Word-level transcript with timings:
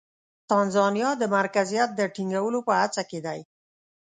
تانزانیا 0.49 1.09
د 1.17 1.23
مرکزیت 1.35 1.89
د 1.95 2.01
ټینګولو 2.15 2.59
په 2.67 2.73
هڅه 2.81 3.01
کې 3.09 3.19
دی. 3.25 3.39